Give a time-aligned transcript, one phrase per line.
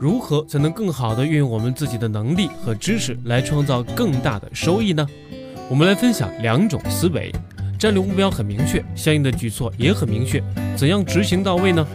[0.00, 5.06] 如何才能更好的运用我们自己的能力和知识来创造更大的收益呢？
[5.68, 7.30] 我们来分享两种思维：
[7.78, 10.42] 战略目标很明确，相应的举措也很明确，
[10.74, 11.86] 怎样执行到位呢？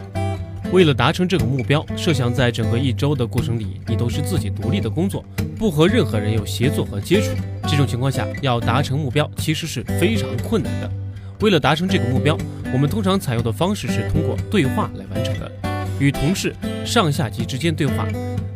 [0.70, 5.24] 为了达成这个目标，设想在整个一周的过程里，你都是自己独立的工作，
[5.58, 7.32] 不和任何人有协作和接触。
[7.66, 10.88] 这种情况下，要达成目标其实是非常困难的。
[11.40, 12.38] 为了达成这个目标，
[12.72, 15.50] 我们通常采用的方式是通过对话来完成的，
[15.98, 16.54] 与同事、
[16.84, 18.06] 上下级之间对话，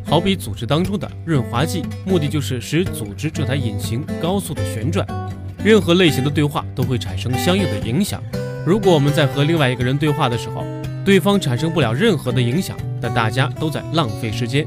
[0.05, 5.07] 好比组织当中的润滑剂，目的就是使组织这台引擎高速的旋转。
[5.63, 8.23] 任何类型的对话都会产生相应的影响。
[8.67, 10.65] 如果我们在和另外一个人对话的时候，
[11.05, 14.67] 对方产生不了任何的影响，但大家都在浪费时间。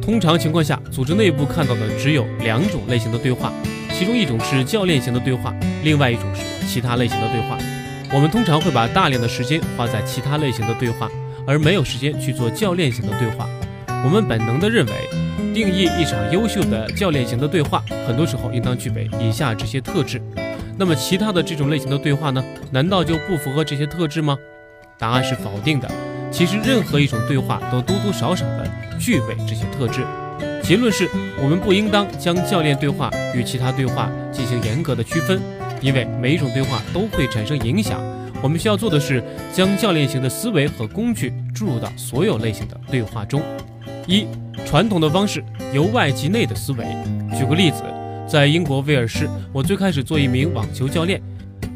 [0.00, 3.52] 通常情况下，组织内部看到的只有两种类型的对话，
[3.92, 7.58] 其中一种是教练型的对话，另外一种是其他类型的对话。
[8.12, 11.08] 我们通常会把大量的时间花在其他类型的对话，
[11.50, 13.48] 而没有时间去做教练型的对话。
[14.04, 14.92] 我们本能地认为，
[15.52, 20.22] 定义一场优秀的教练型的对话，很多时候应当具备以下这些特质。
[20.78, 22.42] 那么，其他的这种类型的对话呢？
[22.70, 24.38] 难道就不符合这些特质吗？
[24.96, 25.90] 答案是否定的。
[26.30, 30.02] 其实，任何一种对话都多多少少的具备这些特质。
[30.62, 31.08] 结论是
[31.42, 35.42] 我们不应当将教练对话与其他对话进行严格的区分，
[35.80, 38.00] 因为每一种对话都会产生影响。
[38.42, 39.22] 我们需要做的是
[39.52, 43.42] 将教练型的思维和工具注入到所有类型的对话中。
[44.06, 44.26] 一、
[44.66, 46.84] 传统的方式，由外及内的思维。
[47.38, 47.82] 举个例子，
[48.28, 51.20] 在英国威尔士，我最开始做一名网球教练，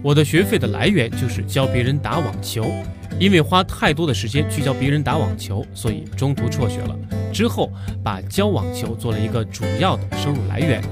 [0.03, 2.73] 我的学费的来源就是教别人打网球。
[3.21, 6.97] 因为花太多的时间去教别人打网球，所以中途辍学了。
[7.33, 7.71] 之后
[8.03, 10.83] 把教网球做了一个主要的收入来源。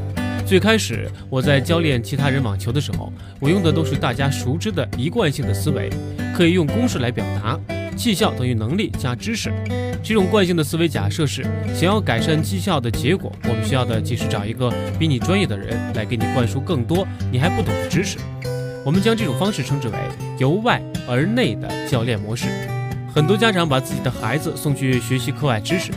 [0.47, 5.91] 最开始我在教练其他人网球的时候，我用的都是大家熟知的一贯性的思维，
[6.33, 7.59] 可以用公式来表达：
[7.97, 9.53] 绩效等于能力加知识。
[10.03, 11.43] 这种惯性的思维假设是，
[11.75, 18.19] 想要改善绩效的结果，我们需要的即是找一个比你专业的人来给你灌输更多你还不懂的知识。
[18.85, 19.95] 我们将这种方式称之为
[20.39, 22.49] 由外而内的教练模式。
[23.15, 25.93] 很多家长把自己的孩子送去学习课外知识，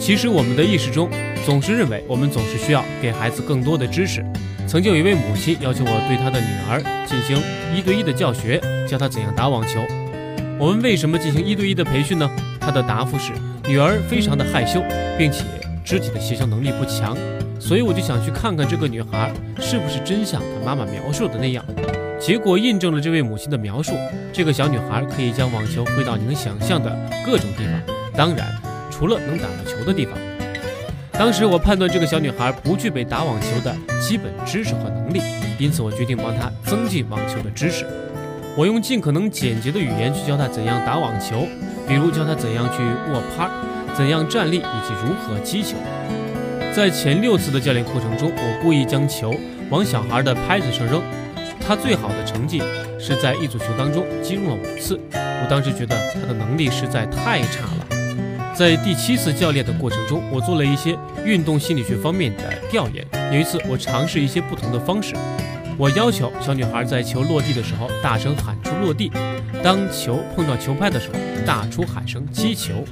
[0.00, 1.08] 其实我们的意识中
[1.44, 4.24] 总是认为我们总是需要给孩子更多的知识。
[4.66, 7.36] 曾经有一位母亲要求我对她的女儿进行
[7.76, 9.80] 一对一的教学，教她怎样打网球。
[10.58, 12.30] 我们为什么进行一对一的培训呢？
[12.58, 13.32] 她的答复是：
[13.68, 14.82] 女儿非常的害羞，
[15.18, 15.44] 并且
[15.84, 17.14] 肢体的协调能力不强，
[17.60, 19.30] 所以我就想去看看这个女孩
[19.60, 21.62] 是不是真像她妈妈描述的那样。
[22.18, 23.92] 结果印证了这位母亲的描述，
[24.32, 26.90] 这个小女孩可以将网球挥到你能想象的
[27.26, 28.46] 各种地方，当然，
[28.90, 30.16] 除了能打到球的地方。
[31.12, 35.20] 当时我判断这个小女孩不具备打网球的基本知识和能力，
[35.58, 37.84] 因此我决定帮她增进网球的知识。
[38.56, 41.46] 我用尽可能简洁的语言去教他怎样打网球，
[41.86, 43.46] 比如教他怎样去握拍，
[43.94, 45.76] 怎样站立，以及如何击球。
[46.74, 49.34] 在前六次的教练课程中，我故意将球
[49.68, 51.02] 往小孩的拍子上扔。
[51.60, 52.62] 他最好的成绩
[52.98, 57.86] 是在一组球当中击中了五次，我当时觉得他的能力实在太差了。
[58.54, 60.96] 在第七次教练的过程中，我做了一些
[61.26, 63.04] 运动心理学方面的调研。
[63.30, 65.14] 有一次，我尝试一些不同的方式，
[65.78, 69.12] 我要求小女孩在球落地的时候大声喊出“落地”，
[69.62, 71.14] 当球碰到球拍的时候
[71.44, 72.82] 大出喊声“击球”。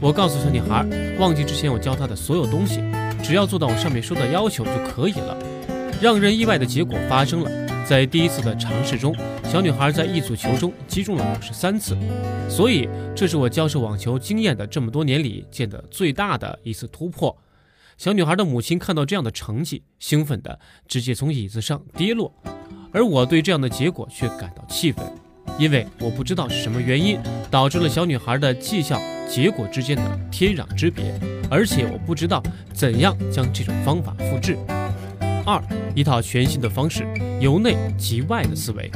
[0.00, 0.86] 我告诉小女孩，
[1.18, 2.82] 忘记之前我教她的所有东西，
[3.22, 5.36] 只要做到我上面说的要求就可以了。
[6.00, 7.50] 让人意外的结果发生了。
[7.84, 11.94] 在第一次的尝试中，小女孩在一组球中击中了五十三次，
[12.48, 17.36] 所以这是我教授网球经验的这么多年里见的最大的一次突破。
[18.02, 20.58] 小女孩的母亲看到这样的成绩，兴奋的
[20.88, 22.34] 直接从椅子上跌落，
[22.90, 25.04] 而我对这样的结果却感到气愤，
[25.56, 27.16] 因为我不知道是什么原因
[27.48, 31.16] 导致了小女孩的绩效结果之间的天壤之别，
[31.48, 32.42] 而且我不知道
[32.72, 34.58] 怎样将这种方法复制。
[35.46, 35.62] 二，
[35.94, 37.06] 一套全新的方式，
[37.40, 38.90] 由内及外的思维。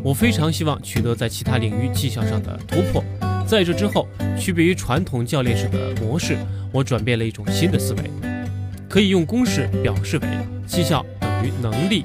[0.00, 3.02] 我非常希望取得在其他领域绩效上的突破。
[3.48, 4.06] 在这之后，
[4.38, 6.38] 区别于传统教练式的模式，
[6.70, 8.10] 我转变了一种新的思维，
[8.94, 10.28] 可以用公式表示为：
[10.68, 12.04] 绩效等于能力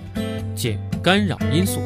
[0.55, 1.79] 减干扰因素。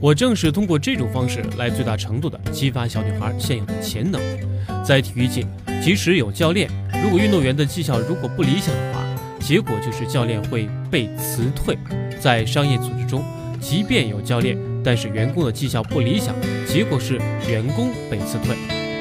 [0.00, 4.18] 我正是通过这种方式来最大程度地激发小女孩现有的潜能。
[4.82, 5.44] 在体育界，
[5.82, 6.70] 即使有教练，
[7.04, 9.04] 如果运动员的绩效如果不理想的话，
[9.40, 11.76] 结果就是教练会被辞退。
[12.18, 13.22] 在商业组织中，
[13.60, 16.34] 即便有教练，但是员工的绩效不理想，
[16.66, 18.56] 结果是员工被辞退。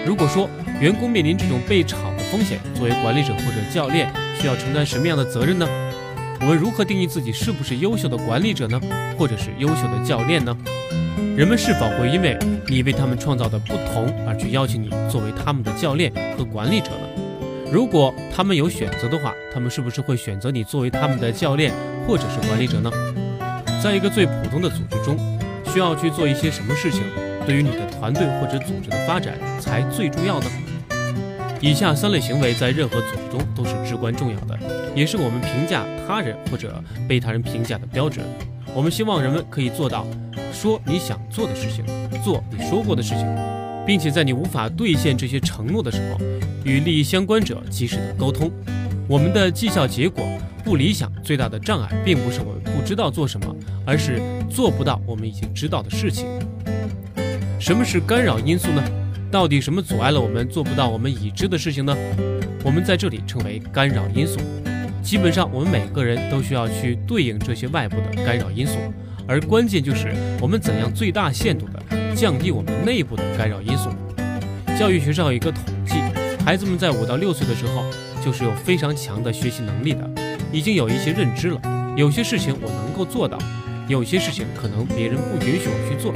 [0.05, 0.49] 如果说
[0.81, 5.67] 员工面临这种被炒的风险，作为管理者或者教练，需要承担什么样的责任呢？
[6.39, 8.79] 我们如何定义自己是不是优秀的管理者呢？
[9.17, 10.55] 或者是优秀的教练呢？
[11.35, 17.09] 人们是否会因为你为他们创造的不同而去邀请你作为他们的教练和管理者呢？
[17.69, 21.73] 如果他们有选择的话，他们是不是会选择你作为他们的教练
[22.07, 22.89] 或者是管理者呢？
[23.83, 25.17] 在一个最普通的组织中，
[25.73, 27.03] 需要去做一些什么事情，
[27.45, 30.45] 对于你的团队或者组织的发展才最重要呢？
[31.61, 34.57] 以下三类行为在任何组织中都是至关重要的，
[34.95, 38.25] 也是我们评价他人或者被他人评价的标准。
[38.73, 40.05] 我们希望人们可以做到：
[40.53, 41.83] 说你想做的事情，
[42.23, 43.25] 做你说过的事情。
[43.85, 46.19] 并且在你无法兑现这些承诺的时候，
[46.63, 48.51] 与利益相关者及时的沟通。
[49.07, 50.23] 我们的绩效结果
[50.63, 53.55] 不理想，最大的障碍并不是我们不知道做什么，
[53.87, 56.27] 而是做不到我们已经知道的事情。
[57.59, 58.83] 什么是干扰因素呢？
[59.31, 61.95] 到底什么阻碍了我们做不到我们已知的事情呢？
[62.63, 64.39] 我们在这里称为干扰因素。
[65.03, 68.77] 基本上，我们每个人都需要去对应这些外部的干扰因素，
[69.27, 71.79] 而关键就是我们怎样最大限度的。
[72.15, 73.89] 降低我们内部的干扰因素。
[74.77, 75.93] 教育学上有一个统计，
[76.43, 77.85] 孩子们在五到六岁的时候，
[78.25, 80.09] 就是有非常强的学习能力的，
[80.51, 81.61] 已经有一些认知了。
[81.95, 83.37] 有些事情我能够做到，
[83.87, 86.11] 有些事情可能别人不允许我去做。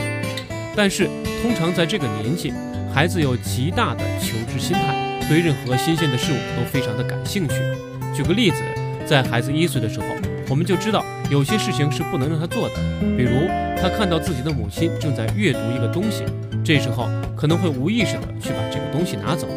[0.76, 1.06] 但是
[1.42, 2.52] 通常在这个年纪，
[2.94, 7.56] 孩子有极大的求知心态，对任何新鲜的事物都非常的感兴趣。
[8.14, 8.62] 举个例子，
[9.06, 10.06] 在孩子一岁的时候。
[10.50, 12.76] 我们就知道有些事情是不能让他做的，
[13.18, 13.48] 比如
[13.82, 16.26] 他看到自己的母亲正在阅读一个东西，
[16.66, 19.48] 这时候可能会无意识的去把这个东西拿走，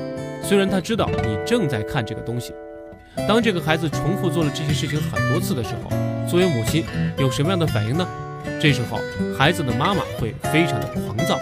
[0.44, 2.54] 虽然他知道你正在看这个东西。
[3.26, 5.90] 当这个孩子重复做了这些事情很多次的时候，
[6.28, 6.84] 作为母亲
[7.18, 8.06] 有什么样的反应呢？
[8.62, 9.00] 这时候
[9.36, 11.38] 孩子的妈妈会非常的狂躁。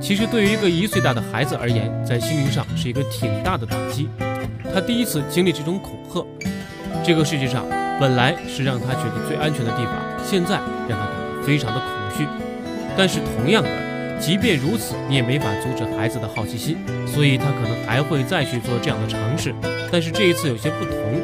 [0.00, 4.08] 其实对于一个一岁大的孩子而言，在心灵上是一个挺大的打击，
[4.74, 6.26] 他第一次经历这种恐吓，
[7.04, 7.64] 这个世界上。
[8.00, 9.94] 本来是让他觉得最安全的地方，
[10.24, 10.58] 现在
[10.88, 12.26] 让他感到非常的恐惧。
[12.96, 13.68] 但是同样的，
[14.18, 19.54] 即便如此，你也没法阻止孩子的好奇心，所以他可能还会再去做这样的尝试。
[19.92, 21.20] 但是这一次有些不同，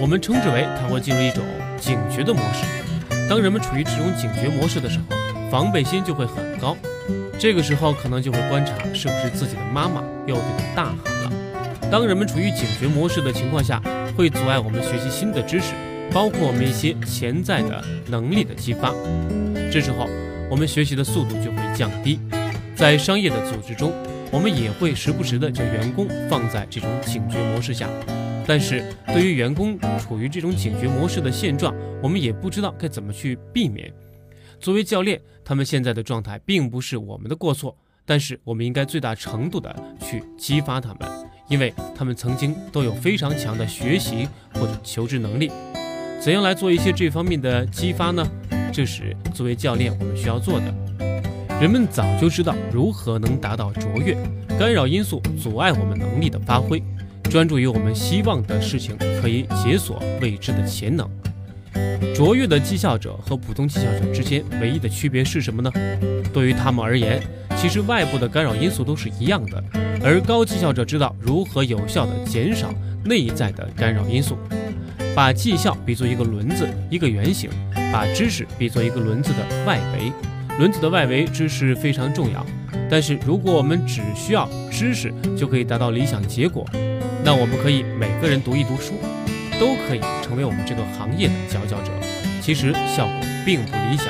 [0.00, 1.44] 我们称之为他会进入一种
[1.78, 2.64] 警觉的模式。
[3.28, 6.74] 当人们处于这种警觉模式的时候，防备心就会很高。
[7.38, 11.32] 这个时候可能就会观察是不是自己的妈妈又对他大喊了。
[11.90, 13.80] 当人们处于警觉模式的情况下，
[14.16, 15.74] 会阻碍我们学习新的知识。
[16.12, 18.94] 包括我们一些潜在的能力的激发，
[19.70, 20.08] 这时候
[20.48, 22.18] 我们学习的速度就会降低。
[22.76, 23.92] 在商业的组织中，
[24.30, 27.88] 我们也会时不时的将员工放在这种警觉模式下，
[28.46, 33.92] 但是对于员工处于这种警觉模式的现状，我们也不知道该怎么去避免。
[34.58, 41.08] 作为教练，他们现在的状态并不是我们的过错，但是我们应该最大程度的去激发他们，
[41.48, 45.50] 因为他们曾经都有非常强的学习或者求知能力。
[46.20, 48.26] 怎样来做一些这方面的激发呢？
[48.72, 50.74] 这是作为教练我们需要做的。
[51.60, 54.16] 人们早就知道如何能达到卓越，
[54.58, 56.82] 干扰因素阻碍我们能力的发挥，
[57.30, 61.08] 专注于我们希望的事情，可以解锁未知的潜能。
[62.14, 65.70] 卓越的绩效者和普通绩效者之间唯一的区别是什么呢？
[66.32, 67.22] 对于他们而言，
[67.56, 69.62] 其实外部的干扰因素都是一样的，
[70.02, 72.72] 而高绩效者知道如何有效地减少
[73.04, 74.36] 内在的干扰因素。
[75.14, 77.48] 把绩效比作一个轮子，一个圆形；
[77.90, 80.12] 把知识比作一个轮子的外围，
[80.58, 82.44] 轮子的外围知识非常重要。
[82.90, 86.66] 但是，如果我们只需要知识就可以达到理想结果，
[87.24, 88.92] 那我们可以每个人读一读书，
[89.58, 91.92] 都可以成为我们这个行业的佼佼者。
[92.40, 94.06] 其实效果并不理想。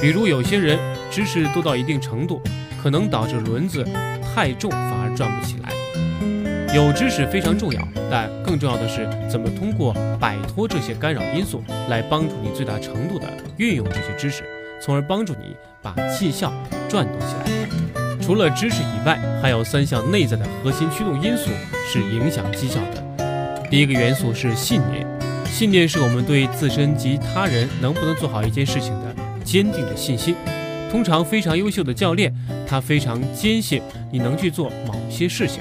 [0.00, 0.78] 比如有些人
[1.10, 2.40] 知识多到一定程度，
[2.82, 3.84] 可能导致轮子
[4.34, 5.72] 太重，反而转不起来。
[6.74, 14.44] 有知识非常重要，但更重要的是怎么通过摆脱这些干扰因素，来帮助你最大程度的运用这些知识，
[14.80, 16.52] 从而帮助你把绩效
[16.88, 18.20] 转动起来。
[18.20, 21.48] 除了知识以外，还有三项内在的核心驱动因素
[21.88, 23.05] 是影响绩效的。
[23.70, 25.06] 第一个元素是信念，
[25.46, 30.34] 信念是我们对自身及他人能不能做好一件事情的坚定的信心。
[30.90, 32.34] 通常非常优秀的教练，
[32.66, 33.82] 他非常坚信
[34.12, 35.60] 你能去做某些事情，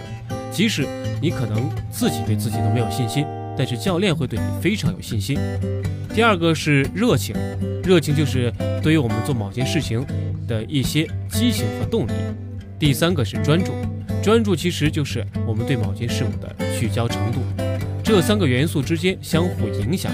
[0.52, 0.88] 即使。
[1.22, 3.26] 你可能自己对自己都没有信心，
[3.58, 5.40] 但是教练会对你非常有信心。
[6.14, 7.34] 第二个是热情，
[7.84, 10.06] 热情就是对于我们做某件事情
[10.46, 12.12] 的一些激情和动力。
[12.78, 13.72] 第三个是专注，
[14.22, 17.65] 专注其实就是我们对某件事物的聚焦程度。
[18.06, 20.12] 这三个元素之间相互影响。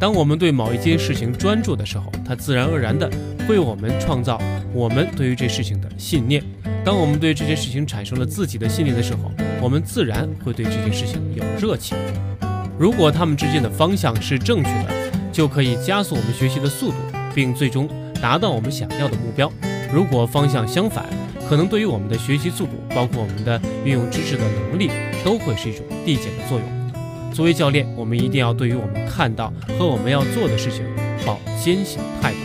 [0.00, 3.10] 当我们对某一件事情专注的时候，它自然而然的
[3.46, 4.40] 为我们创造
[4.72, 6.42] 我们对于这事情的信念。
[6.82, 11.94] 当我们对这件事情产生了自己的信念的时候，我们自然会对这件事情有热情。
[12.78, 16.96] 如果他们之间的方向是正确的，就可以加速我们学习的速度，
[17.34, 19.52] 并最终达到我们想要的目标。
[19.92, 21.04] 如果方向相反，
[21.46, 24.90] 可能对于我们的学习速度，包括我们的运用知识的能力，
[25.22, 26.75] 都会是一种递减的作用。
[27.32, 30.84] 作为教练，我们一定要对于我们看到和我们要做的事情
[31.24, 32.38] 抱坚信态度。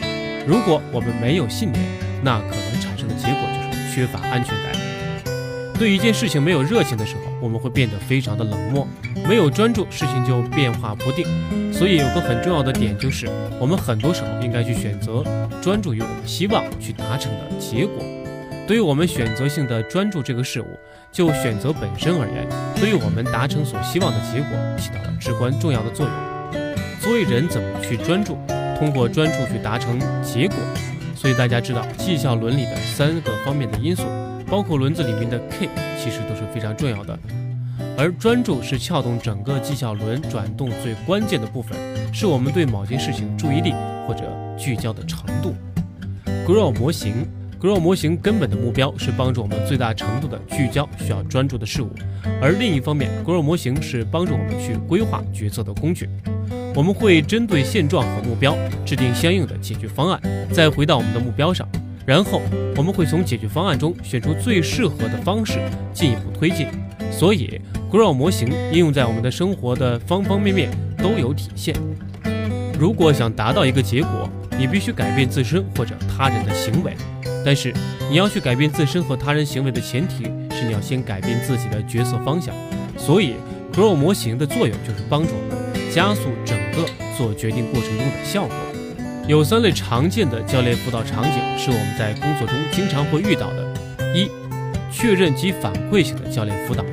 [0.48, 1.84] 如果我们没有信念，
[2.24, 4.72] 那可能产生的结果就是缺乏安全感。
[5.80, 8.88] 对一件事情没有热情的时候，我们会变得非常的冷漠，
[9.28, 11.26] 没有专注，事情就变化不定。
[11.74, 13.28] 所以有个很重要的点就是，
[13.60, 15.24] 我们很多时候应该去选择
[15.62, 18.04] 专注于我们希望去达成的结果。
[18.72, 20.80] 对于我们选择性的专注这个事物，
[21.12, 22.48] 就选择本身而言，
[22.78, 26.62] 对于我们达成所希望的结果起到了至关重要的作用。
[27.02, 28.38] 作为人怎么去专注，
[28.80, 30.56] 通过专注去达成结果。
[31.14, 34.04] 所以大家知道绩效伦理的三个方面的因素。
[34.50, 35.68] 包括轮子里面的 K，
[36.02, 37.20] 其实都是非常重要的，
[37.98, 41.78] 而专注是撬动整个绩效轮转动最关键的部分，
[42.14, 43.74] 是我们对某件事情注意力
[44.08, 44.24] 或者
[44.58, 45.54] 聚焦的程度。
[46.48, 47.28] Grow 模型
[47.62, 51.90] ，Grow 模型根本的目标是帮助我们最大程度的聚焦需要专注的事物，
[52.42, 56.10] 而另一方面，Grow 模型是帮助我们去规划决策的工具。
[56.74, 60.20] 我们会针对现状和目标制定相应的解决方案，
[60.52, 61.68] 再回到我们的目标上。
[62.04, 62.42] 然后
[62.76, 65.60] 我们会从解决方案中选出最适合的方式
[65.94, 66.68] 进一步推进。
[67.12, 71.76] 所以，Grow 模型应用在我们的生活的方方面面都有体现。
[72.80, 74.28] 如果想达到一个结果，
[74.58, 76.96] 你必须改变自身或者他人的行为。
[77.44, 77.74] 但是，
[78.10, 82.54] 你要去改变自身和他人行为的前提是你要先改变自己的决策方向。
[82.98, 83.34] 所以
[83.74, 88.56] ，Grow 模型的作用就是帮助我们加速整个做决定过程中的效果。
[89.28, 93.74] 有三类常见的教练辅导场景是我们在工作中经常会遇到的：
[94.16, 94.30] 一、
[94.92, 96.84] 确认及反馈型的教练辅导，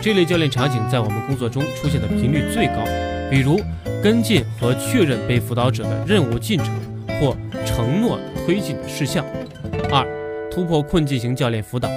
[0.00, 2.84] 这类教练场景在我们工作中出现的频率最高。
[3.30, 3.60] 比如
[4.02, 6.68] 跟进和确认被辅导者的任务进程
[7.20, 9.24] 或承诺推进的事项。
[9.92, 10.06] 二、
[10.50, 11.88] 突破困境型教练辅导，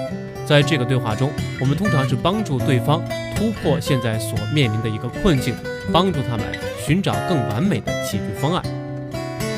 [0.47, 1.29] 在这个对话中，
[1.61, 2.99] 我们通常是帮助对方
[3.35, 5.53] 突破现在所面临的一个困境，
[5.91, 6.45] 帮助他们
[6.83, 8.63] 寻找更完美的解决方案。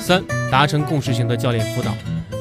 [0.02, 1.96] 三、达成共识型的教练辅导，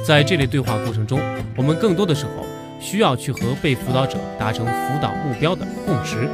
[0.04, 1.20] 在这类对话过程中，
[1.56, 2.44] 我们更多的时候
[2.80, 6.28] 需要去和被辅导者达成辅导目标的共识。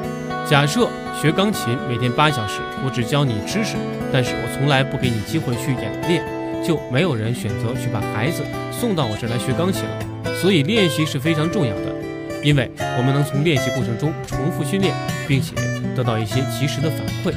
[0.48, 0.88] 假设
[1.20, 3.76] 学钢琴每天八小时，我只教你知识，
[4.10, 6.24] 但是我从来不给你机会去演练，
[6.66, 10.34] 就没有人选择去把孩子送到我这来学钢琴了。
[10.40, 11.94] 所以练习是非常重要的，
[12.42, 14.94] 因为我们能从练习过程中重复训练，
[15.28, 15.54] 并且
[15.94, 17.34] 得到一些及时的反馈。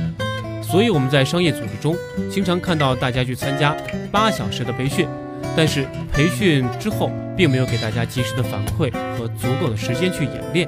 [0.62, 1.96] 所以我们在商业组织中
[2.32, 3.76] 经常看到大家去参加
[4.12, 5.06] 八小时的培训，
[5.56, 10.68] 但是培训之后并没有给大家及时的反馈和足够的时间去演练。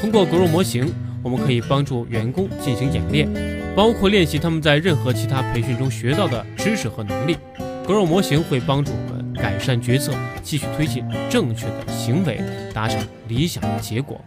[0.00, 0.90] 通过 Grow 模型，
[1.22, 3.28] 我们可以帮助员工进行演练，
[3.74, 7.36] 包括练习他们在任何其他培训中学到的知识和能力。
[7.86, 10.12] Grow 模型会帮助我们改善决策，
[10.42, 12.40] 继续推进正确的行为，
[12.72, 12.98] 达成
[13.28, 14.18] 理想的结果。